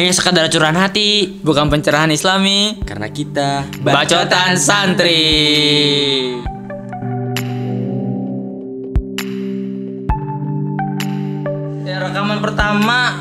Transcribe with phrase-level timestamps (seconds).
[0.00, 2.80] hanya sekadar curahan hati, bukan pencerahan Islami.
[2.88, 5.20] karena kita Bacotan santri.
[11.84, 13.20] Ya, rekaman pertama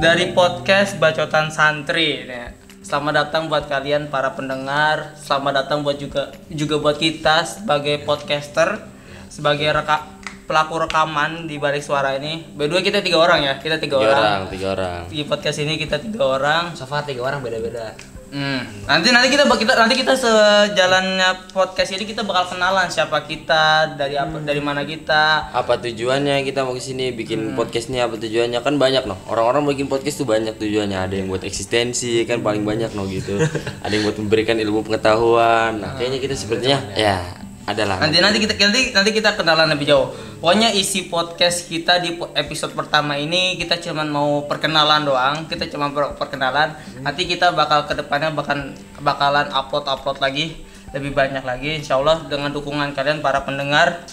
[0.00, 2.24] dari podcast Bacotan Santri.
[2.24, 2.56] Ya.
[2.80, 5.12] Selamat datang buat kalian para pendengar.
[5.20, 8.80] Selamat datang buat juga juga buat kita sebagai podcaster,
[9.28, 10.13] sebagai reka,
[10.44, 12.44] pelaku rekaman di balik suara ini.
[12.56, 13.54] By the way, kita tiga orang ya.
[13.60, 14.20] Kita tiga, tiga orang.
[14.20, 15.00] orang, tiga orang.
[15.08, 16.62] Di podcast ini kita tiga orang.
[16.76, 17.96] So far tiga orang beda-beda.
[18.34, 18.66] Hmm.
[18.90, 24.18] Nanti nanti kita kita nanti kita sejalannya podcast ini kita bakal kenalan siapa kita, dari
[24.18, 25.54] apa dari mana kita.
[25.54, 29.70] Apa tujuannya kita mau ke sini bikin podcast ini apa tujuannya kan banyak noh orang-orang
[29.70, 33.38] bikin podcast tuh banyak tujuannya ada yang buat eksistensi kan paling banyak noh gitu
[33.86, 38.52] ada yang buat memberikan ilmu pengetahuan nah kayaknya kita sepertinya ya adalah Nanti nanti kita
[38.60, 40.12] nanti nanti kita kenalan lebih jauh.
[40.44, 45.48] Pokoknya isi podcast kita di episode pertama ini kita cuman mau perkenalan doang.
[45.48, 46.76] Kita cuma per- perkenalan.
[47.00, 50.60] Nanti kita bakal ke depannya bahkan bakalan upload upload lagi
[50.92, 51.80] lebih banyak lagi.
[51.80, 54.04] Insya Allah dengan dukungan kalian para pendengar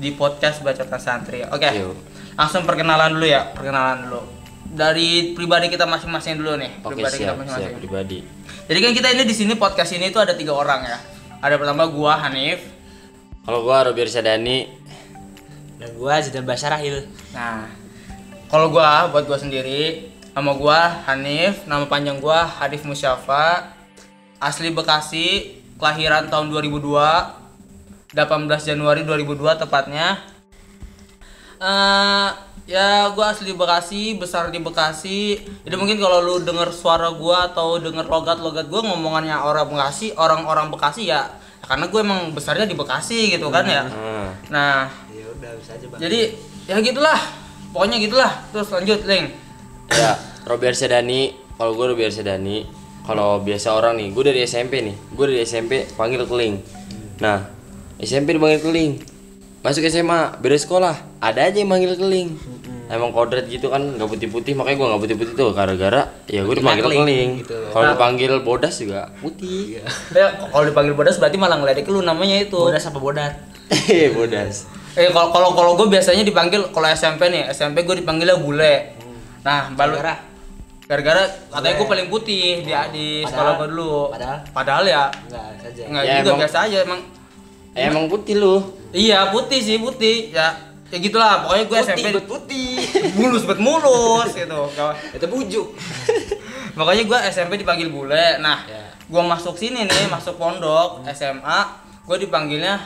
[0.00, 1.44] di podcast Bacotan Santri.
[1.44, 1.68] Oke.
[1.70, 1.94] Yuk.
[2.34, 4.20] Langsung perkenalan dulu ya, perkenalan dulu.
[4.74, 6.82] Dari pribadi kita masing-masing dulu nih.
[6.82, 7.74] oke pribadi kita siap siap masing-masing.
[7.78, 8.18] pribadi
[8.64, 10.98] Jadi kan kita ini di sini podcast ini itu ada tiga orang ya.
[11.44, 12.74] Ada pertama gua Hanif.
[13.44, 14.72] Kalau gua Robier Sadani
[15.76, 17.04] Dan gua Zidan Basyarahil.
[17.36, 17.68] Nah,
[18.48, 23.74] kalau gua buat gua sendiri, nama gua Hanif, nama panjang gua Hadif Musyafa,
[24.40, 30.24] asli Bekasi, kelahiran tahun 2002, 18 Januari 2002 tepatnya.
[31.58, 32.28] Eh,
[32.70, 35.42] ya gua asli Bekasi, besar di Bekasi.
[35.68, 40.72] Jadi mungkin kalau lu denger suara gua atau denger logat-logat gua ngomongannya orang Bekasi, orang-orang
[40.72, 43.84] Bekasi ya karena gue emang besarnya di Bekasi gitu kan ya.
[43.84, 44.28] Hmm.
[44.48, 45.98] Nah, Ya udah bisa aja bang.
[45.98, 46.20] jadi
[46.64, 47.20] ya gitulah.
[47.70, 48.32] Pokoknya gitulah.
[48.50, 49.26] Terus lanjut, Leng.
[49.90, 52.64] ya Robier Sedani kalau gue Robier Sedani
[53.04, 56.56] kalau biasa orang nih gue dari SMP nih gue dari SMP panggil keling
[57.20, 57.52] nah
[57.96, 58.92] SMP dipanggil keling
[59.60, 62.32] masuk SMA beda sekolah ada aja yang manggil keling
[62.86, 66.40] emang kodrat gitu kan nggak putih putih makanya gue nggak putih putih tuh gara-gara ya
[66.40, 67.56] gue dipanggil keling, gitu.
[67.70, 69.80] kalau dipanggil bodas juga putih
[70.12, 72.54] Ya, kalau dipanggil bodas berarti malah ngeledek lu namanya itu.
[72.54, 73.32] Bodas apa bodat?
[73.88, 78.38] eh bodas Eh kalau kalau kalau gue biasanya dipanggil kalau SMP nih, SMP gue dipanggilnya
[78.38, 78.94] bule.
[79.42, 80.14] Nah, baru Gara-gara?
[80.84, 84.12] gara-gara katanya gue paling putih di di sekolah gue dulu.
[84.12, 84.38] padahal?
[84.52, 85.82] Padahal ya Enggak saja.
[85.82, 87.00] enggak Ya, juga emang- biasa aja emang.
[87.72, 88.54] eh, emang putih lu
[88.92, 90.30] Iya, putih sih, putih.
[90.30, 90.54] Ya
[90.94, 92.78] ya gitulah pokoknya gue SMP bet putih.
[93.14, 94.60] mulus bet mulus gitu.
[94.72, 95.66] Gak- Itu bujuk.
[96.74, 98.38] Makanya gue SMP dipanggil bule.
[98.38, 98.94] Nah, Ya.
[99.00, 101.58] gue masuk sini nih, masuk pondok SMA,
[102.04, 102.78] gue dipanggilnya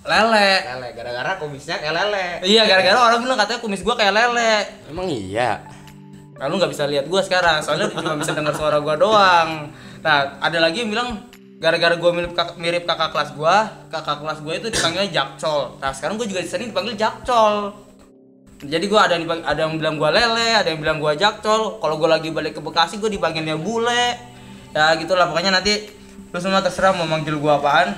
[0.00, 0.50] lele.
[0.68, 2.26] Lele gara-gara kumisnya kayak lele.
[2.44, 4.54] Iya, gara-gara orang bilang katanya kumis gue kayak lele.
[4.86, 5.58] emang iya
[6.34, 9.70] Nah, lu nggak bisa lihat gue sekarang, soalnya cuma bisa dengar suara gue doang.
[10.02, 11.08] Nah, ada lagi yang bilang
[11.64, 13.56] gara-gara gue mirip kakak, mirip kakak kelas gue,
[13.88, 15.80] kakak kelas gue itu dipanggilnya Jakcol.
[15.80, 17.72] Nah, sekarang gue juga di sini dipanggil Jakcol.
[18.60, 21.80] Jadi gue ada yang ada yang bilang gue lele, ada yang bilang gue Jakcol.
[21.80, 24.12] Kalau gue lagi balik ke Bekasi, gue dipanggilnya bule.
[24.70, 25.88] Ya gitulah, pokoknya nanti
[26.28, 27.96] lu semua terserah mau manggil gue apaan.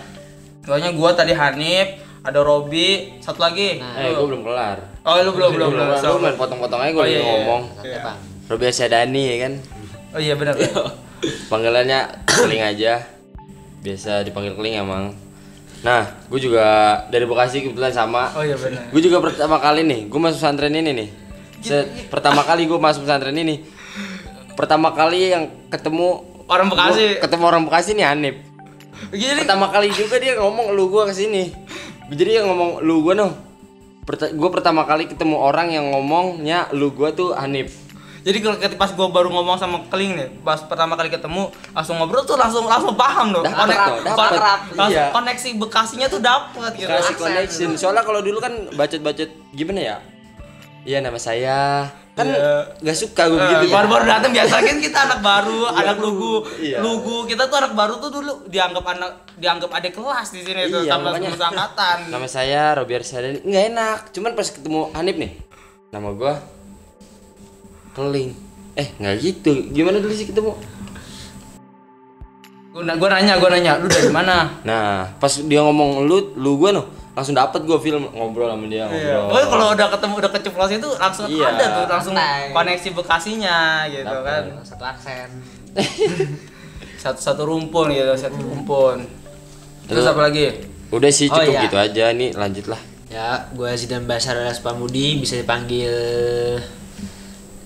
[0.62, 1.88] Pokoknya gue tadi Hanif,
[2.20, 3.78] ada Robi, satu lagi.
[3.78, 5.86] eh gue belum kelar Oh, lu belum belum belum.
[5.96, 7.22] lu main potong-potong aja gue Oh, iya, iya.
[7.22, 8.18] ngomong Santai bang.
[8.46, 9.52] Robier Sadani ya kan
[10.10, 10.54] Oh iya benar.
[11.46, 13.06] panggilannya keling aja
[13.86, 15.14] biasa dipanggil keling emang.
[15.86, 16.66] Nah gue juga
[17.06, 18.34] dari Bekasi kebetulan sama.
[18.34, 18.90] Oh iya benar.
[18.90, 21.08] gue juga pertama kali nih gue masuk pesantren ini nih.
[21.62, 23.62] Se- pertama kali gue masuk pesantren ini
[24.56, 27.18] pertama kali yang ketemu Orang Bekasi.
[27.18, 28.36] gua ketemu orang Bekasi nih Hanif.
[29.12, 31.50] Jadi pertama kali juga dia ngomong lu gue ke sini.
[32.10, 33.34] Jadi dia ngomong lu gue noh.
[34.10, 37.85] Gue pertama kali ketemu orang yang ngomongnya lu gue tuh Hanif
[38.26, 41.94] Jadi kalau ketika pas gue baru ngomong sama Keling nih, pas pertama kali ketemu langsung
[41.94, 43.46] ngobrol tuh langsung langsung paham loh.
[43.46, 44.42] Konek- tuh,
[44.84, 45.14] Iya.
[45.14, 46.90] koneksi Bekasinya tuh dapet gitu.
[46.90, 47.14] Aksen.
[47.14, 49.96] connection soalnya kalau dulu kan bacot-bacot gimana ya
[50.82, 52.78] Iya nama saya kan Iya.
[52.80, 56.34] nggak suka gue Eh, gitu ya baru-baru datang biasa kan kita anak baru, anak lugu.
[56.56, 56.78] Iya.
[56.78, 60.82] Lugu kita tuh anak baru tuh dulu dianggap anak dianggap adik kelas di sini tuh
[60.82, 61.30] Iya, sama makanya.
[61.36, 61.98] angkatan.
[62.08, 65.30] nama saya Robier Sadani nggak enak cuman pas ketemu Hanif nih
[65.90, 66.34] nama gua
[67.96, 68.30] Keling
[68.76, 70.52] eh nggak gitu gimana dulu sih ketemu
[72.68, 74.52] Gue gua nanya, gue nanya, lu dari mana?
[74.60, 76.84] nah pas dia ngomong lu lu gua noh
[77.16, 79.16] langsung dapet gua film ngobrol sama dia Iya.
[79.16, 81.48] ngobrol Oh, kalau udah ketemu udah keceplosan itu langsung Iya.
[81.48, 82.52] ada tuh langsung Santai.
[82.52, 83.58] koneksi Bekasinya
[83.88, 84.28] gitu Dapet.
[84.28, 84.42] kan.
[84.60, 85.28] Satu aksen.
[86.98, 89.08] Satu satu rumpun gitu, satu rumpun.
[89.86, 90.46] Terus Terus- apa lagi?
[90.86, 91.62] udah sih Oh, cukup iya.
[91.64, 95.90] gitu aja nih lanjut lah Ya, gue Zidan Basar Pamudi bisa dipanggil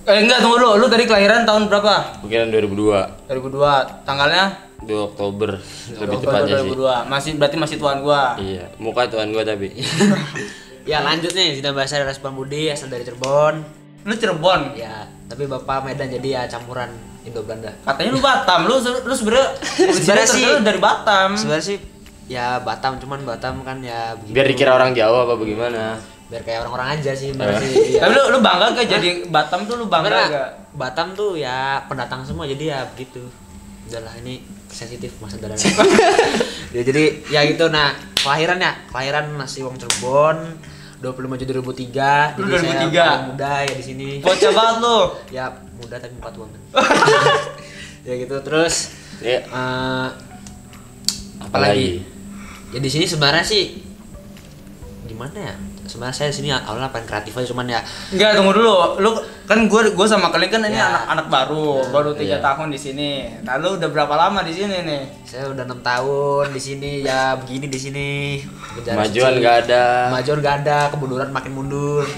[0.01, 2.25] Eh enggak tunggu dulu, lu tadi kelahiran tahun berapa?
[2.25, 4.01] Mungkin 2002 2002.
[4.01, 4.45] Tanggalnya
[4.81, 5.61] 2 Oktober
[5.93, 7.05] lebih Oktober tepatnya sih 2002.
[7.05, 8.33] Masih berarti masih tuan gua.
[8.41, 9.69] iya muka tuan gua tapi
[10.89, 13.61] Ya lanjut nih, sudah bahasa dari Budi asal dari Cirebon.
[14.01, 14.73] Lu Cirebon.
[14.73, 16.89] Ya, tapi bapak Medan jadi ya campuran
[17.21, 17.69] Indo Belanda.
[17.85, 19.47] Katanya lu Batam, lu lu sebenarnya
[19.93, 21.37] Sebenarnya sih- dari Batam.
[21.37, 21.77] Sebenarnya sih
[22.25, 24.33] ya Batam cuman Batam kan ya begitu.
[24.33, 25.99] biar dikira orang Jawa apa bagaimana
[26.31, 27.59] biar kayak orang-orang aja sih bener Eh.
[27.59, 27.75] sih.
[27.91, 27.99] Iya.
[28.01, 30.49] Tapi lu lu bangga gak jadi Batam tuh lu bangga Karena gak?
[30.71, 33.19] Batam tuh ya pendatang semua jadi ya begitu.
[33.85, 35.59] Udahlah ini sensitif masa darah.
[36.75, 40.55] ya, jadi ya gitu nah kelahirannya kelahiran masih wong Cirebon
[41.03, 41.51] 25 Juli
[41.89, 42.95] 2003 Lu jadi saya 2003.
[42.95, 44.97] paling muda ya di sini Bocah banget lu.
[45.35, 45.45] ya
[45.75, 46.61] muda tapi tua kan
[48.07, 48.75] ya gitu terus
[49.19, 50.07] ya eh
[51.41, 52.05] apalagi
[52.69, 53.81] ya di sini sebenarnya sih
[55.03, 55.55] gimana ya
[55.91, 58.71] sebenarnya saya di sini awalnya pengen kreatif aja cuman ya Enggak, tunggu dulu.
[58.97, 59.11] Lu
[59.43, 60.87] kan gua gua sama kalian kan ini Ya.
[60.87, 62.41] anak-anak baru, baru tiga Iya.
[62.41, 63.11] tahun di sini.
[63.43, 65.03] Nah, lu udah berapa lama di sini nih?
[65.21, 68.07] saya udah enam tahun di sini ya begini di sini
[68.75, 68.87] suci.
[68.91, 72.03] nggak ada kemajuan gak ada kemunduran makin mundur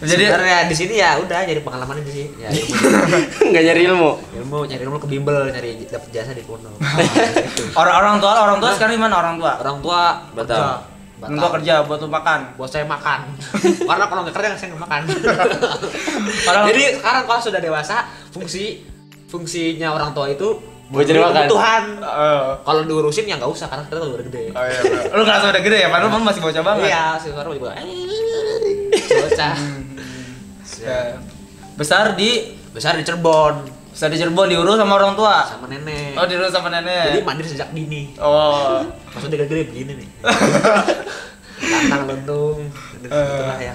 [0.00, 2.50] Jadi sebenarnya di sini ya udah jadi pengalaman di sini ya
[3.50, 7.62] nggak nyari ilmu ilmu nyari ilmu ke bimbel nyari dapat jasa di pondok Gitu.
[7.80, 9.52] orang-orang tua orang tua sekarang di mana orang tua?
[9.56, 10.02] orang tua
[10.32, 10.76] Batam.
[11.18, 12.40] Tua kerja buat lu makan.
[12.54, 13.20] buat saya makan.
[13.88, 15.00] Karena kalau nggak kerja saya nggak makan.
[16.70, 18.86] Jadi sekarang kalau sudah dewasa fungsi
[19.26, 20.56] fungsinya orang tua itu
[20.88, 21.34] Buat cari makan.
[21.44, 21.84] kebutuhan.
[22.00, 24.44] Eh, kalau diurusin ya nggak usah karena kita udah gede.
[24.56, 24.80] Oh iya,
[25.12, 25.88] lu ngerasa udah gede ya?
[25.92, 26.86] Padahal lu masih bocah banget.
[26.88, 27.72] iya sih sekarang juga
[29.26, 29.54] bocah.
[30.80, 31.00] Ya.
[31.78, 32.30] Besar di?
[32.72, 33.54] Besar di Cirebon
[33.98, 35.42] besar di Cirebon diurus sama orang tua.
[35.42, 36.14] sama nenek.
[36.14, 37.02] Oh, diurus sama nenek.
[37.10, 38.14] jadi mandiri sejak dini.
[38.16, 38.78] Oh.
[39.10, 40.08] maksudnya gede-gede begini nih.
[41.90, 42.58] Lantang lentung.
[43.00, 43.74] Itulah ya.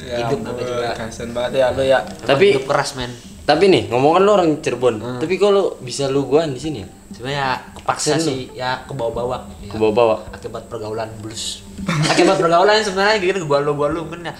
[0.00, 0.88] Hidup namanya juga.
[0.96, 2.00] Kasian banget ya lu ya.
[2.24, 3.12] Tapi- hidup keras men.
[3.44, 6.88] Tapi nih ngomong kan lu orang Cirebon tapi kalau bisa lu guaan di sini ya?
[7.08, 9.72] Sebenarnya ya kepaksa sih ya ke bawah-bawah ya.
[9.72, 11.64] ke bawah-bawah akibat pergaulan blues.
[12.12, 14.32] Akibat pergaulan sebenarnya gitu gua lu gua lu kan ya.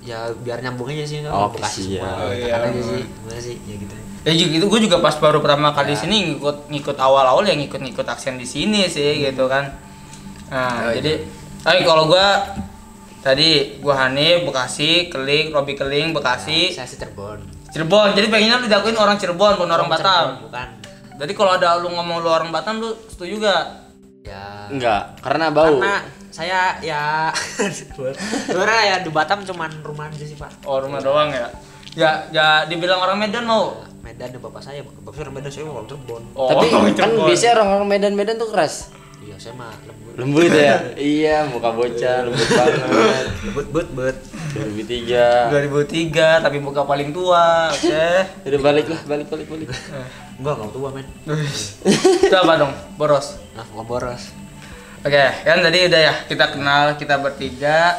[0.00, 2.00] Ya biar nyambung aja sih Oh, Bekasi iya.
[2.00, 2.54] semua Oh, iya.
[2.56, 3.94] Aja sih gimana sih ya gitu
[4.28, 5.92] Ya juga itu gue juga pas baru pertama kali Ya.
[5.92, 9.72] di sini ngikut ngikut awal-awal ya ngikut ngikut aksen di sini sih gitu kan.
[10.48, 11.24] Nah, Oh, jadi
[11.58, 12.44] tapi kalau gua
[13.18, 18.12] tadi gua Hanif Bekasi, Keling, Robi Keling, Bekasi, saya sih Cirebon Cirebon.
[18.12, 20.26] Jadi pengennya lu diakuin orang Cirebon bukan orang Cirebon, Batam.
[20.44, 20.68] bukan
[21.18, 23.64] Jadi kalau ada lu ngomong lu orang Batam lu setuju gak?
[24.22, 27.32] ya enggak karena bau karena saya ya
[28.44, 31.48] sebenarnya ya di Batam cuman rumah aja sih pak Oh rumah doang ya?
[31.96, 33.72] Ya, ya dibilang orang Medan mau.
[34.02, 36.22] Medan ya bapak saya bapak saya orang Medan saya orang Cirebon.
[36.34, 37.26] Oh, tapi kan Cirebon.
[37.28, 38.74] biasanya orang-orang Medan-Medan tuh keras.
[39.18, 40.14] Iya saya mah lembut.
[40.16, 40.76] Lembut ya?
[41.18, 43.26] Iya muka bocah lembut banget.
[43.44, 44.16] Lembut but but
[44.56, 48.08] 2003 2003 tapi buka paling tua, oke.
[48.48, 49.68] udah balik lah balik balik balik.
[50.40, 51.06] Enggak enggak tua men.
[52.32, 53.36] Coba dong, boros.
[53.52, 54.32] nah gua boros.
[55.04, 57.94] Oke, kan tadi udah ya kita kenal kita bertiga.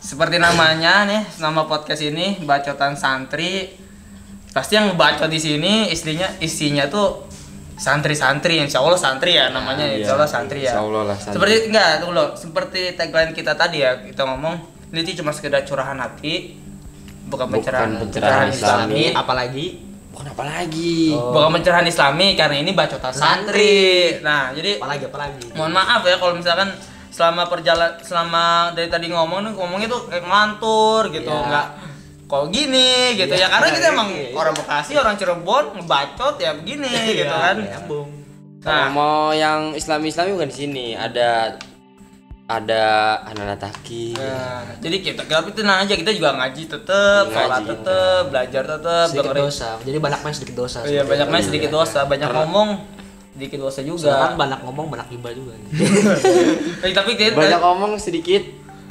[0.00, 3.68] Seperti namanya nih, nama podcast ini bacotan santri.
[4.50, 7.26] Pasti yang ngebacot di sini istrinya isinya tuh
[7.74, 10.70] santri-santri, insya Allah santri ya namanya, Iya, insya Allah santri ya.
[10.70, 11.34] insya Allah lah, santri.
[11.34, 12.28] Seperti enggak, tunggu loh.
[12.34, 14.54] Seperti tagline kita tadi ya, kita ngomong
[14.90, 16.60] ini tuh cuma sekedar curahan hati,
[17.24, 19.00] bukan Bukan pencerahan, pencerahan islami.
[19.00, 19.02] Islami.
[19.14, 19.66] apalagi
[20.10, 21.30] bukan apa lagi Oh.
[21.32, 24.18] Bukan pencerahan islami karena ini bacotan santri.
[24.20, 26.68] Nah, jadi apalagi apalagi mohon maaf ya kalau misalkan
[27.08, 31.46] selama perjalanan selama dari tadi ngomong nih ngomongnya tuh kayak ngelantur gitu Iya.
[31.46, 31.66] nggak
[32.30, 33.48] kok gini gitu Iya, ya.
[33.50, 34.30] Karena kita iya, emang iya.
[34.32, 37.56] orang Bekasi orang Cirebon ngebacot ya begini gitu kan.
[37.58, 38.08] nyambung.
[38.60, 38.86] Nah.
[38.88, 41.58] Mau yang islami islami bukan di sini ada
[42.44, 42.82] ada
[43.24, 48.62] anak taki nah, jadi kita tapi tenang aja kita juga ngaji tetep sholat tetep belajar
[48.66, 49.46] tetep sedikit dengerin.
[49.46, 49.68] dosa.
[49.80, 51.46] Jadi banyak main sedikit dosa iya banyak main Iya.
[51.46, 52.68] sedikit dosa banyak ngomong
[53.30, 54.34] sedikit dosa juga.
[54.34, 55.54] Banyak ngomong banyak iba juga.
[56.98, 58.42] Tapi kita banyak ngomong sedikit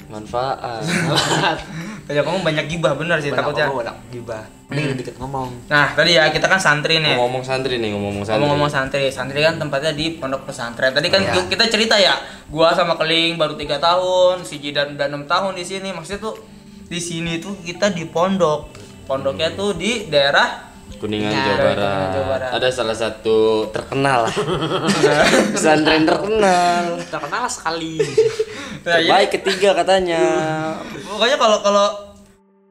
[0.07, 0.81] manfaat
[2.09, 3.65] banyak ngomong banyak gibah bener sih banyak takutnya.
[3.69, 4.43] ngomong banyak gibah.
[4.65, 5.49] Mending dikit ngomong.
[5.69, 7.13] Nah tadi ya kita kan santri nih.
[7.13, 8.33] Ngomong santri nih ngomong santri.
[8.33, 10.89] Ngomong-ngomong santri, santri kan tempatnya di pondok pesantren.
[10.89, 12.17] Tadi kan gua- kita cerita ya,
[12.49, 15.93] gua sama Keling baru tiga tahun, si Jidan udah enam tahun di sini.
[15.93, 16.33] Maksudnya tuh
[16.89, 18.73] di sini tuh kita di pondok.
[19.05, 20.68] Pondoknya tuh di daerah
[20.99, 22.07] kuningan Ya, Jawa, Barat.
[22.11, 22.49] Jawa Barat.
[22.53, 23.37] ada salah satu
[23.69, 24.35] terkenal lah
[25.53, 27.97] pesantren terkenal terkenal sekali
[28.79, 30.23] Nah, baik ketiga katanya
[31.03, 31.87] pokoknya kalau kalau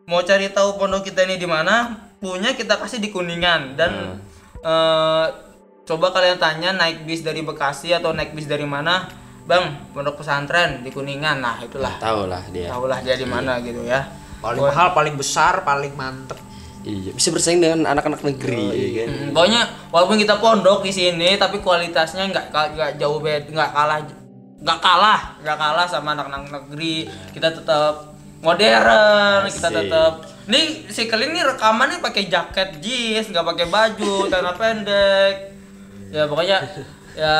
[0.04, 1.84] mau cari tahu pondok kita ini di mana,
[2.16, 4.16] punya kita kasih di Kuningan dan
[4.58, 5.26] eh,
[5.84, 9.04] coba kalian tanya naik bis dari Bekasi atau naik bis dari mana,
[9.44, 11.38] Bang, pondok pesantren di Kuningan.
[11.38, 11.92] Nah, itulah.
[11.98, 14.08] tahu lah dia Tahulah dia di mana gitu ya.
[14.38, 16.40] paling mahal paling besar paling mantep
[16.86, 19.08] Iya, bisa bersaing dengan anak-anak negeri ya kan.
[19.10, 23.98] Hmm, pokoknya walaupun kita pondok di sini tapi kualitasnya nggak nggak jauh beda nggak kalah
[24.58, 27.10] nggak kalah nggak kalah sama anak-anak negeri.
[27.34, 29.76] Kita tetap modern kita Asik.
[29.82, 30.12] tetap
[30.46, 35.34] nih si Kelin nih rekamannya pakai jaket jeans nggak pakai baju celana pendek.
[36.08, 36.62] Ya pokoknya
[37.18, 37.36] ya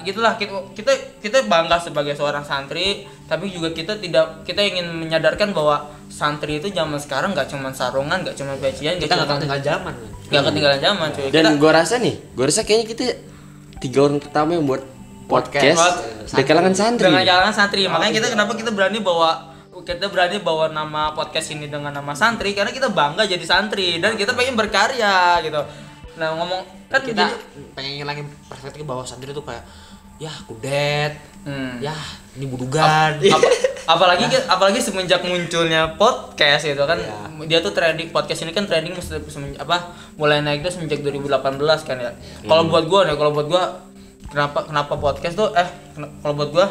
[0.00, 0.40] gitulah.
[0.40, 5.88] Kita kita kita bangga sebagai seorang santri tapi juga kita tidak kita ingin menyadarkan bahwa
[6.08, 9.94] santri itu zaman sekarang nggak cuma sarungan nggak cuma pecian Kita nggak ketinggalan zaman.
[10.32, 11.28] nggak ketinggalan zaman cuy.
[11.28, 13.04] Dan kita gua rasa nih, gua rasa kayaknya kita
[13.84, 14.82] tiga orang pertama yang buat
[15.28, 16.32] podcast, Podcast.
[16.32, 17.08] dari kalangan santri.
[17.08, 17.82] dengan jalan santri.
[17.88, 19.52] Makanya kita kenapa kita berani bawa
[19.82, 22.52] kita berani bawa nama podcast ini dengan nama santri?
[22.54, 25.60] Karena kita bangga jadi santri dan kita pengen berkarya gitu
[26.14, 27.34] nah ngomong kan kita jadi
[27.72, 29.64] pengen ngilangin perspektif bahwa santri itu kayak
[30.16, 31.96] ya kudet, hmm, ya
[32.32, 33.18] ini budugan.
[33.18, 33.50] Apa-
[33.84, 37.42] apalagi apalagi semenjak munculnya podcast itu kan Iya.
[37.42, 41.58] dia tuh trending podcast ini kan trending se- semen- apa mulai naik tuh semenjak 2018
[41.82, 42.14] kan ya.
[42.40, 43.82] Kalau buat gua nih kalau buat gua
[44.24, 45.66] kenapa kenapa podcast tuh eh
[46.20, 46.66] kalau buat gua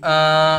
[0.00, 0.58] eh,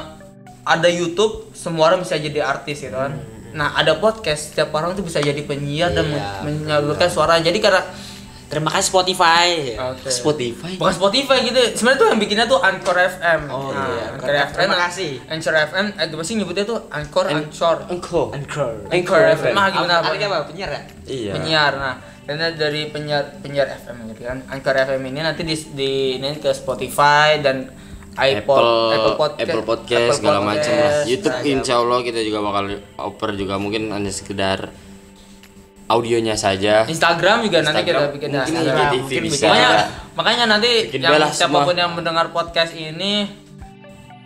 [0.64, 3.12] ada YouTube semua orang bisa jadi artis gitu kan.
[3.52, 7.36] Nah ada podcast setiap orang tuh bisa jadi penyiar dan men- Iya, menyalurkan suara.
[7.38, 7.84] Jadi karena
[8.52, 9.48] Terima kasih Spotify.
[9.80, 10.12] Oke.
[10.12, 10.72] Spotify.
[10.76, 11.60] Bukan Spotify gitu.
[11.74, 13.42] Sebenarnya tuh yang bikinnya tuh Anchor FM.
[13.48, 14.04] Oh, Nah, iya.
[14.12, 14.84] Anchor Terima FM.
[14.84, 15.12] kasih.
[15.26, 15.86] Anchor FM.
[15.96, 17.78] Eh, gimana sih nyebutnya tuh Anchor, Anchor.
[17.88, 18.24] Engkau.
[18.36, 18.72] Anchor.
[18.92, 19.54] Anchor FM.
[19.56, 19.94] Mah gimana?
[20.04, 20.82] Apa apa penyiar ya?
[21.08, 21.32] Iya.
[21.34, 21.74] Penyiar.
[21.74, 24.38] Nah, karena dari penyiar penyiar FM gitu kan.
[24.52, 27.72] Anchor FM ini nanti di, di ini ke Spotify dan
[28.12, 30.84] iPod, Apple, Podcast, Apple Podcast Apple segala macam lah.
[30.84, 31.08] Podcast.
[31.08, 32.64] YouTube Nah, insya Allah kita juga bakal
[33.00, 34.68] oper juga mungkin hanya sekedar
[35.92, 36.84] audionya saja.
[36.86, 38.78] Instagram juga nanti Instagram, kita bikin mungkin Instagram.
[38.88, 39.46] IGTV Mungkin bisa.
[39.46, 39.70] Makanya,
[40.14, 41.74] makanya nanti Bikin yang siapa pun semua.
[41.78, 43.14] yang mendengar podcast ini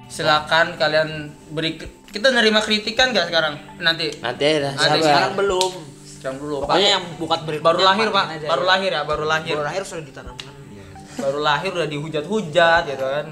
[0.08, 1.10] silakan kalian
[1.50, 5.02] beri kita nerima kritikan gak sekarang nanti Nanti Nanti sabar.
[5.02, 5.72] Sekarang belum.
[6.08, 6.94] sekarang dulu Pokoknya Pak.
[6.94, 8.68] yang bukan beri baru lahir pak aja baru ya.
[8.68, 10.54] lahir ya baru lahir Baru lahir sudah ditanamkan.
[10.72, 10.86] Ya.
[11.18, 13.28] baru lahir udah dihujat-hujat gitu kan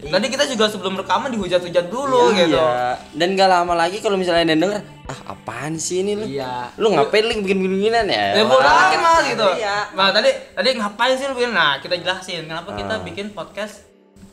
[0.00, 0.10] Iya.
[0.10, 2.96] tadi kita juga sebelum rekaman dihujat-hujat dulu gitu Iya.
[3.12, 6.24] Dan gak lama lagi kalau misalnya ada denger, ah apaan sih ini lu?
[6.24, 6.72] Iya.
[6.74, 8.26] Lu ngapain link bikin beginian ya?
[8.32, 9.46] Ya bodo amat gitu.
[9.54, 9.92] Iya.
[9.92, 11.52] Nah tadi tadi ngapain sih lu bikin?
[11.52, 13.02] Nah kita jelasin kenapa kita Ah.
[13.02, 13.84] bikin podcast.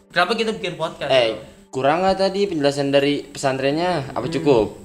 [0.07, 1.09] Kenapa kita bikin podcast?
[1.09, 1.36] Eh,
[1.67, 4.12] kurang nggak tadi penjelasan dari pesantrennya?
[4.12, 4.79] Apa cukup?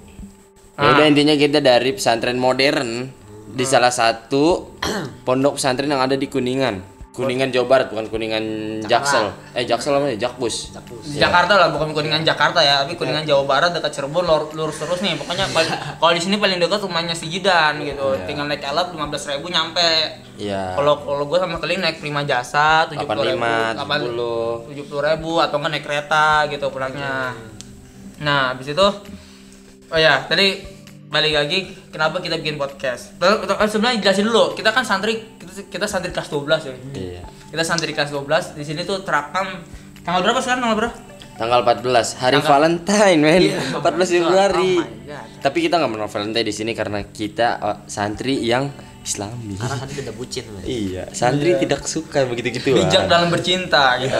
[0.74, 0.92] Ya Ah.
[0.92, 3.06] udah intinya kita dari pesantren modern
[3.48, 4.74] di salah satu
[5.26, 6.91] pondok pesantren yang ada di Kuningan.
[7.12, 8.40] Kuningan Jawa Barat bukan Kuningan
[8.80, 9.28] Jaksel.
[9.52, 10.16] Eh Jaksel apa ya?
[10.18, 10.72] Jakpus.
[11.04, 14.80] Di Jakarta lah bukan kuningan Jakarta ya, tapi kuningan Jawa Barat dekat Cirebon lur- lurus
[14.80, 15.20] terus nih.
[15.20, 18.16] Pokoknya paling- kalau di sini paling dekat rumahnya si Jidan gitu.
[18.24, 19.92] Tinggal naik elap 15.000 ribu nyampe.
[20.40, 20.72] Iya.
[20.72, 23.44] Kalau kalau gue sama Keling naik Prima Jasa 70 ribu,
[23.76, 24.88] 85, 70.
[24.88, 27.36] 70 ribu atau enggak naik kereta gitu pulangnya.
[28.18, 28.86] Nah, habis itu
[29.88, 30.64] oh ya, tadi
[31.12, 31.58] balik lagi
[31.92, 33.12] kenapa kita bikin podcast.
[33.20, 36.72] Terus- Sebenarnya jelasin dulu, kita kan santri kita, kita santri kelas 12 ya.
[36.92, 37.22] Iya.
[37.46, 39.60] Kita santri kelas 12, di sini tuh terakam
[40.00, 40.96] tanggal berapa sekarang tanggal berapa?
[41.32, 43.40] Tanggal 14 hari Tanggal- Valentine, men.
[43.42, 44.72] Iya, 14 Februari.
[44.78, 45.24] Oh.
[45.40, 49.56] Tapi kita nggak mengenal Valentine di sini karena kita uh, santri yang Islami.
[49.56, 50.44] Karena tadi tidak bucin.
[50.48, 50.62] men.
[50.62, 52.72] Iya, santri tidak suka begitu-gitu.
[52.72, 54.16] Bijak dalam bercinta gitu.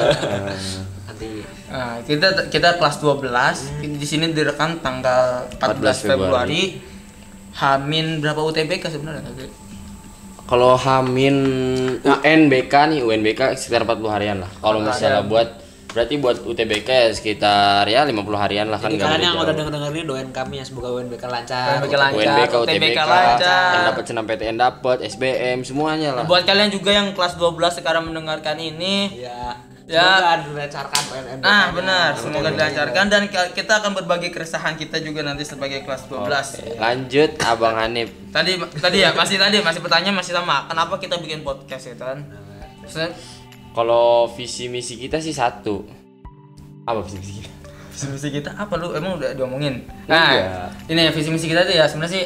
[1.08, 1.28] Nanti
[1.72, 6.62] Nah, kita kita kelas 12 di sini direkam tanggal 14 14 Februari.
[7.52, 9.24] Hamin berapa UTBK sebenarnya?
[10.42, 11.36] Kalau Hamin
[12.02, 14.50] UNBK nih, UNBK sekitar 40 harian lah.
[14.60, 19.20] Kalau misalnya buat berarti buat UTBK ya sekitar ya 50 harian lah kan Jadi kalian
[19.20, 19.44] yang jauh.
[19.44, 21.84] udah denger-denger ini doain kami ya semoga UNBK lancar.
[21.84, 23.68] UNBK lancar, UNBK, UTBK UTBK, lancar.
[23.76, 26.24] yang dapat senam PTN dapat, SBM semuanya lah.
[26.24, 29.60] Buat kalian juga yang kelas 12 sekarang mendengarkan ini, Ya.
[29.84, 29.98] Ya.
[29.98, 31.42] Semoga dilancarkan UNBK.
[31.42, 36.06] nah benar, semoga dilancarkan dan ki- kita akan berbagi keresahan kita juga nanti sebagai kelas
[36.06, 36.22] 12.
[36.56, 38.08] Oke, Lanjut Abang Hanif.
[38.28, 40.64] Tadi tadi ya masih tadi masih pertanyaan masih sama.
[40.66, 42.22] Kenapa kita bikin podcast ya kan?
[43.72, 45.82] Kalau visi misi kita sih satu.
[46.82, 47.50] Apa visi misi kita?
[47.92, 50.64] visi misi kita apa lu emang udah diomongin nah Iya.
[50.88, 52.24] ini ya visi misi kita tuh ya sebenarnya sih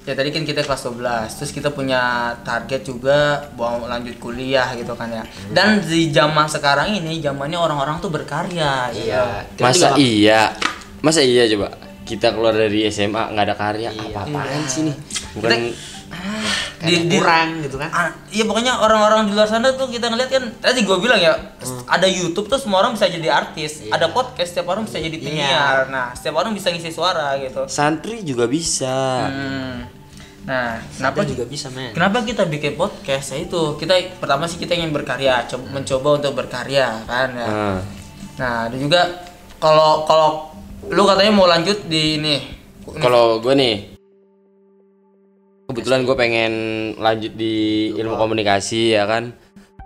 [0.00, 0.96] ya tadi kan kita kelas 12
[1.30, 2.00] terus kita punya
[2.40, 3.18] target juga
[3.52, 8.88] mau lanjut kuliah gitu kan ya dan di zaman sekarang ini zamannya orang-orang tuh berkarya
[8.90, 8.96] Iya.
[8.96, 9.22] gitu.
[9.54, 10.40] Kita Masa juga- iya?
[11.00, 11.68] Masa iya coba?
[12.02, 14.02] Kita keluar dari SMA nggak ada karya, Iya.
[14.10, 14.96] apa-apaan sih nih?
[15.32, 15.74] Bukan Kayak
[16.82, 17.88] di- di- kurang gitu kan.
[17.88, 21.36] Ah, iya pokoknya orang-orang di luar sana tuh kita ngeliat kan tadi gue bilang ya
[21.84, 23.92] ada YouTube tuh semua orang bisa jadi artis Iya.
[23.94, 28.20] ada podcast setiap orang bisa jadi penyiar nah setiap orang bisa ngisi suara gitu santri
[28.20, 29.28] juga bisa.
[29.28, 29.76] Hmm.
[30.40, 31.92] Nah, kenapa Kenapa juga bisa men?
[31.92, 33.28] Kenapa kita bikin podcast?
[33.30, 37.46] Ya itu, kita pertama sih kita ingin berkarya, co- mencoba untuk berkarya kan ya.
[37.46, 37.78] Nah,
[38.34, 39.04] Nah, ada juga
[39.60, 40.48] kalau kalau
[40.88, 42.36] lu katanya mau lanjut di ini.
[42.96, 43.89] kalau gue nih
[45.70, 46.52] kebetulan gue pengen
[46.98, 49.32] lanjut di ilmu komunikasi ya kan?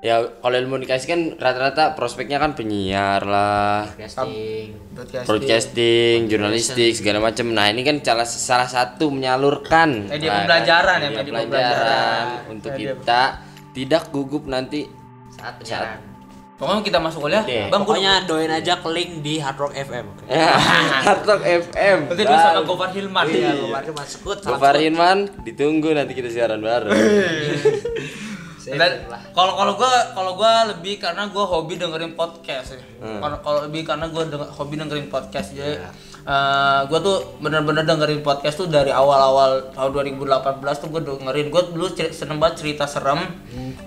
[0.05, 3.89] Ya kalau ilmu komunikasi kan rata-rata prospeknya kan penyiar lah.
[3.97, 5.25] Casting Broadcasting.
[5.29, 10.09] broadcasting jurnalistik segala macam nah ini kan salah salah satu menyalurkan.
[10.13, 12.27] Media lah, pembelajaran ya, media pelajaran pembelajaran.
[12.53, 13.23] untuk Media- kita
[13.73, 14.89] tidak gugup nanti.
[15.33, 16.14] Saat penyiaran
[16.55, 17.67] Pokoknya kita masuk kuliah, Iya.
[17.67, 20.55] Bang, gua- pokoknya doain aja ke link di Hard Rock FM oke ya
[21.03, 23.25] Hartok FM Nanti dulu sama Gofar Hilman.
[23.27, 23.53] Iya, ya.
[23.61, 26.95] kemarin masuk Gofar Hilman ditunggu nanti kita siaran bareng.
[28.65, 28.91] Dan
[29.31, 32.81] kalau kalau gua kalau gua lebih karena gua hobi dengerin podcast ya.
[32.99, 33.21] Hmm.
[33.21, 35.85] Kalau kalau lebih karena gua denger, hobi dengerin podcast jadi
[36.25, 41.47] eh, gua tuh bener-bener dengerin podcast tuh dari awal-awal tahun 2018 tuh gua dengerin.
[41.53, 43.21] Gua dulu seneng banget cerita serem.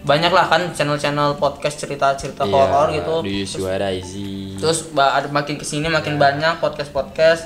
[0.05, 3.15] Banyak lah kan channel-channel podcast cerita-cerita horor gitu.
[3.47, 7.43] suara easy terus ada makin ke sini makin banyak podcast podcast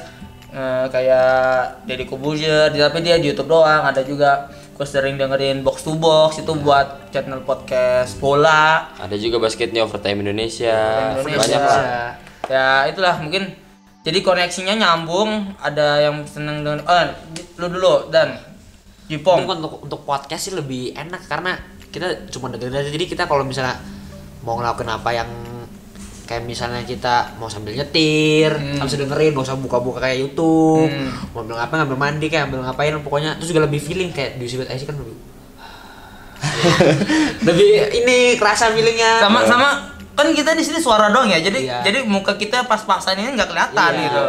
[0.92, 4.52] kayak Deddy Kobuzier tapi dia di YouTube doang ada juga.
[4.76, 8.90] Gue sering dengerin box to box itu buat channel podcast bola.
[8.98, 10.74] Ada juga basketnya overtime Indonesia,
[11.22, 11.38] Indonesia.
[11.38, 11.84] banyak lah.
[12.50, 13.54] Ya itulah mungkin
[14.02, 17.06] jadi koneksinya nyambung ada yang seneng dengan oh
[17.62, 18.38] lu dulu dan.
[19.06, 21.60] Jipong untuk untuk podcast sih lebih enak karena
[21.92, 22.88] kita cuma dengerin aja.
[22.88, 23.76] Jadi kita kalau misalnya
[24.42, 25.30] mau ngelakuin apa yang
[26.24, 31.12] kayak misalnya kita mau sambil nyetir habis itu dengerin gak usah buka-buka kayak YouTube Hmm.
[31.36, 33.36] mau ambil apa ngambil mandi kayak ambil ngapain pokoknya.
[33.36, 35.18] Terus juga lebih feeling kayak di Sibet IC kan lebih
[37.52, 37.70] lebih
[38.02, 39.22] ini kerasa feelingnya.
[39.22, 39.70] Sama sama
[40.22, 41.78] kan kita di sini suara doang ya jadi Iya.
[41.84, 44.04] jadi muka kita pas paksain ini nggak kelihatan Iya.
[44.06, 44.24] gitu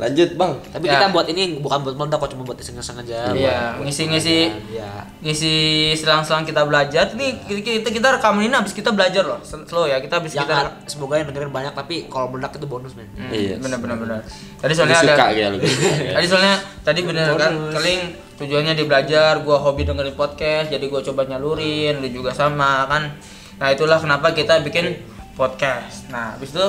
[0.00, 0.92] lanjut bang tapi Ya.
[0.94, 4.38] kita buat ini bukan buat meledak kok cuma buat iseng-iseng aja Iya, buat- ngisi-ngisi
[4.72, 4.88] Iya.
[5.20, 5.52] ngisi
[5.92, 10.16] selang-selang kita belajar ini kita kita rekaman ini habis kita belajar loh slow ya kita
[10.16, 13.28] habis yang kita ad- semoga yang dengerin banyak tapi kalau meledak itu bonus men Hmm,
[13.28, 13.60] Iya.
[13.60, 14.18] benar benar benar
[14.56, 15.58] tadi soalnya ada suka lu
[16.16, 18.00] tadi soalnya tadi bener kan keling
[18.36, 23.12] tujuannya di belajar gua hobi dengerin podcast jadi gua coba nyalurin lu juga sama kan
[23.60, 24.96] nah itulah kenapa kita bikin
[25.34, 26.08] podcast.
[26.08, 26.66] Nah habis itu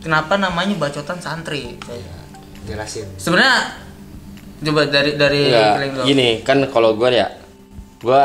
[0.00, 1.76] kenapa namanya bacotan santri?
[2.64, 3.06] Jelasin.
[3.18, 3.78] Sebenarnya
[4.62, 7.28] coba dari dari Enggak, dulu gini kan kalau gue ya
[7.98, 8.22] gue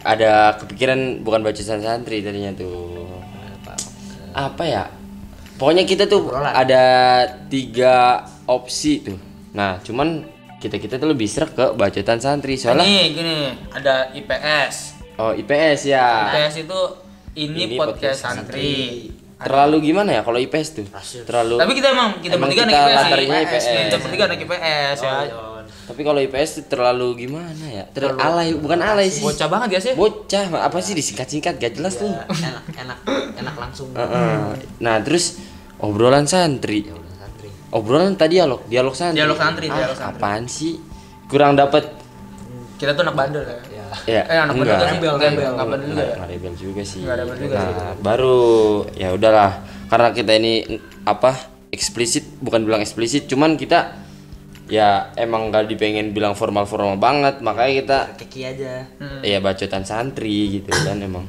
[0.00, 3.04] ada kepikiran bukan bacotan santri tadinya tuh.
[4.32, 4.84] Apa ya?
[5.60, 6.56] Pokoknya kita tuh Obrolan.
[6.56, 6.84] ada
[7.52, 9.18] tiga opsi tuh.
[9.52, 10.24] Nah cuman
[10.56, 12.56] kita kita tuh lebih serak ke bacotan santri.
[12.56, 13.36] Soalnya Nih gini,
[13.68, 14.74] ada IPS.
[15.20, 16.32] oh IPS ya.
[16.32, 16.80] IPS itu
[17.32, 19.10] ini, Ini podcast, podcast santri.
[19.36, 21.24] terlalu gimana ya kalau IPS tuh Rasis.
[21.24, 23.16] terlalu Tapi kita emang kita Emang bertiga kita anak IPS.
[23.16, 23.40] sih.
[23.40, 23.64] IPS.
[23.64, 25.14] Kita bertiga anak IPS ya.
[25.82, 29.92] tapi kalau IPS terlalu gimana ya terlalu alay bukan alay sih Bocah banget ya sih.
[29.94, 32.98] bocah apa sih disingkat-singkat gak jelas tuh enak enak
[33.36, 33.90] enak langsung.
[34.78, 35.38] Nah terus
[35.78, 39.18] obrolan santri, ya udah santri obrolan tadi dialog, dialog santri.
[39.18, 40.18] Dialog santri, Ah, dialog santri.
[40.18, 40.74] Apaan sih?
[41.24, 41.86] Kurang dapet
[42.76, 43.56] Kita tuh anak bandel ya.
[44.04, 44.22] Ya?
[44.24, 44.78] Eh anak enggak.
[44.90, 45.50] Rebel, Enggak, rebel.
[45.50, 46.04] enggak bandel juga.
[46.10, 47.00] Nggak rebel juga sih.
[47.02, 48.38] Nggak rebel juga Nah, baru
[48.94, 49.50] ya udahlah
[49.86, 50.52] karena kita ini
[51.02, 51.30] apa
[51.70, 53.98] eksplisit bukan bilang eksplisit, cuman kita
[54.66, 59.18] ya emang gak dipengen bilang formal-formal banget, makanya kita keki aja Hmm.
[59.20, 61.26] ya bacotan santri gitu kan emang.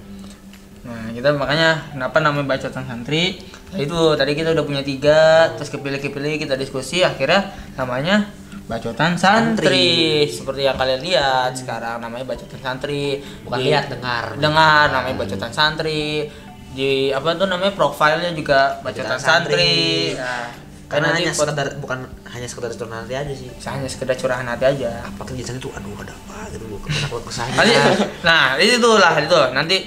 [0.81, 3.37] Nah, kita makanya kenapa namanya bacotan santri?
[3.69, 8.29] Nah, itu tadi kita udah punya tiga, terus kepilih-kepilih kita diskusi, akhirnya namanya
[8.71, 10.23] bacotan santri.
[10.31, 13.19] Seperti yang kalian lihat sekarang namanya bacotan santri.
[13.43, 14.39] bukan Di- lihat dengar.
[14.39, 16.31] Dengar namanya bacotan santri.
[16.71, 20.15] Di apa tuh namanya profilnya juga bacotan Bacotan santri, santri.
[20.15, 20.47] Nah,
[20.87, 21.99] karena nanti hanya sekedar bukan
[22.31, 23.51] hanya sekedar itu nanti aja sih.
[23.67, 25.03] Hanya sekedar curahan hati aja.
[25.03, 25.67] Apa kegiatan itu?
[25.75, 26.63] Aduh ada apa gitu?
[26.71, 27.75] Loh kenapa kesahnya nanti
[28.23, 29.39] nah itu lah itu.
[29.51, 29.77] Nanti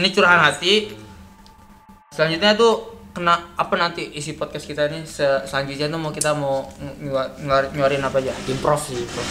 [0.00, 0.96] ini curahan hati.
[2.16, 6.68] Selanjutnya tuh kena apa nanti isi podcast kita ini se- selanjutnya tuh mau kita mau
[7.00, 7.32] ngeluar-
[7.70, 9.26] nyuarin apa aja improv sih improv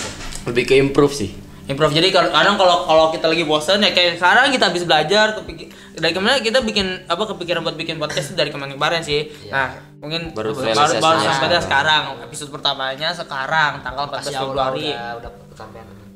[0.45, 1.29] Lebih ke improve sih.
[1.65, 5.33] improv jadi kalau- kadang kalau kalau kita lagi bosan ya kayak sekarang kita habis belajar
[5.35, 10.29] kepikir dari kemarin kita bikin apa kepikiran buat bikin podcast dari kemarin-kemarin sih nah mungkin
[10.31, 11.61] Baru baru baru sampai sekarang.
[11.61, 15.31] sekarang episode pertamanya sekarang tanggal 14 Kasih Allah Februari udah udah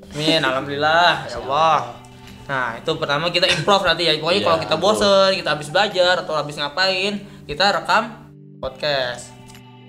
[0.09, 1.77] Amin, alhamdulillah, ya Allah.
[2.43, 4.17] Nah, itu pertama kita improv nanti ya.
[4.17, 4.97] Pokoknya Iya, kalau kita improv.
[4.97, 7.13] bosen, kita habis belajar atau habis ngapain,
[7.49, 8.29] kita rekam
[8.61, 9.33] podcast.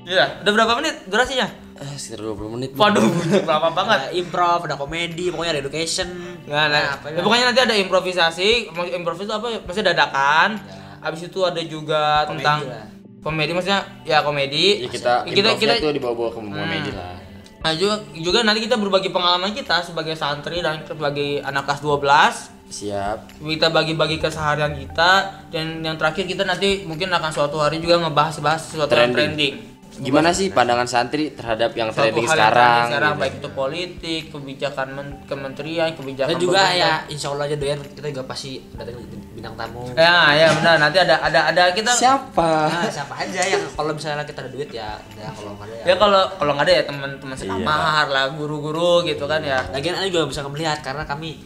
[0.09, 1.45] Iya, udah berapa menit durasinya?
[1.77, 2.71] Ah, sekitar 20 menit.
[2.73, 3.05] Waduh,
[3.49, 3.97] berapa banget.
[4.01, 6.09] ada improv ada komedi pokoknya ada education
[6.49, 8.73] Nah, nah, apa ya, pokoknya nanti ada improvisasi.
[8.73, 9.61] Mau Improv itu apa?
[9.61, 10.57] Maksudnya dadakan.
[10.57, 11.05] Ya.
[11.05, 12.85] Habis itu ada juga Komedi tentang lah.
[13.21, 14.67] komedi maksudnya ya komedi.
[14.81, 17.13] Ya, kita kita kita kita tuh dibawa-bawa ke komedi lah.
[17.61, 22.60] Nah, juga, juga nanti kita berbagi pengalaman kita sebagai santri dan sebagai anak kelas 12
[22.71, 23.19] Siap.
[23.41, 25.11] kita bagi-bagi keseharian kita
[25.49, 29.35] dan yang terakhir kita nanti mungkin akan suatu hari juga ngebahas-bahas sesuatu yang Trending.
[29.37, 29.57] trending
[30.01, 33.21] gimana sih pandangan santri terhadap yang suatu trending hal yang sekarang, trending sekarang gitu.
[33.21, 36.81] baik itu politik kebijakan men- kementerian kebijakan Dan juga pemerintah.
[36.81, 38.97] ya insya Allah aja doyan kita juga pasti datang
[39.31, 39.83] bintang tamu.
[39.93, 44.25] ya ya benar nanti ada ada ada kita siapa Nah, siapa aja yang kalau misalnya
[44.25, 45.85] kita ada duit ya udah kalau nggak ada ya.
[45.85, 49.97] ya kalau kalau nggak ada ya teman-teman Iya, sekamar lah guru-guru gitu kan ya Lagian
[49.97, 51.45] anda juga bisa melihat karena kami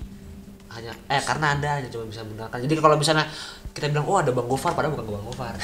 [0.75, 2.59] hanya eh karena anda hanya cuma bisa menggunakan.
[2.67, 3.27] Jadi kalau misalnya
[3.75, 5.55] kita bilang oh ada bang Gofar padahal bukan bang Gofar.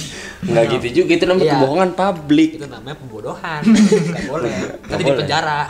[0.50, 1.52] nggak gitu juga itu namanya Iya.
[1.58, 3.60] kebohongan publik itu namanya pembodohan.
[4.10, 4.52] Nggak boleh.
[4.88, 5.60] Nanti di penjara.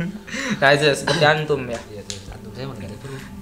[0.60, 2.66] nah itu seperti antum ya Iya antum saya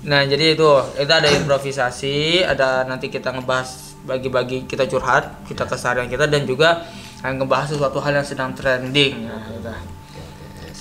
[0.05, 0.69] nah jadi itu
[1.01, 6.85] itu ada improvisasi ada nanti kita ngebahas bagi-bagi kita curhat kita keseharian kita dan juga
[7.25, 9.73] akan ngebahas sesuatu hal yang sedang trending ya, gitu.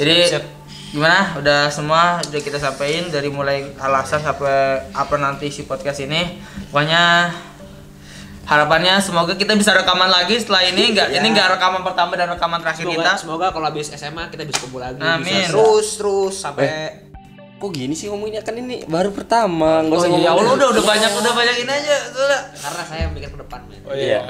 [0.04, 0.46] jadi Siap, siap.
[0.94, 6.38] Gimana udah semua udah kita sampaikan dari mulai alasan sampai apa nanti si podcast ini
[6.70, 7.34] pokoknya
[8.46, 12.62] harapannya semoga kita bisa rekaman lagi setelah ini enggak ini enggak rekaman pertama dan rekaman
[12.62, 15.02] terakhir Semoga, kita semoga kalau habis SMA kita bisa kumpul lagi.
[15.02, 15.26] Amin.
[15.26, 16.70] Bisa terus terus sampai
[17.58, 20.68] kok gini sih ngomongnya kan ini baru pertama nggak oh usah iya ngomong Allah udah
[20.78, 22.42] udah banyak udah banyak ini aja udah.
[22.60, 23.82] karena saya mikir ke depan men.
[23.88, 24.30] Oh iya.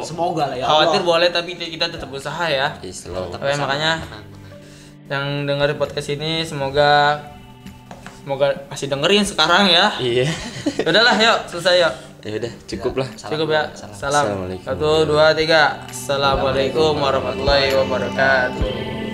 [0.00, 0.64] Semoga lah ya.
[0.64, 1.10] khawatir Allah.
[1.12, 2.72] boleh tapi kita tetap usaha ya.
[2.80, 4.00] Oke, makanya.
[5.10, 7.18] Yang dengerin podcast ini semoga
[8.22, 9.90] semoga masih dengerin sekarang ya.
[9.98, 10.30] Iya.
[10.88, 11.94] Udahlah yuk selesai yuk.
[12.20, 13.08] Ya udah cukup lah.
[13.18, 13.62] Salam cukup ya.
[13.74, 13.96] Salam.
[13.98, 14.24] salam.
[14.30, 14.66] Assalamualaikum.
[14.70, 15.82] satu dua tiga.
[15.90, 19.09] Assalamualaikum warahmatullahi wabarakatuh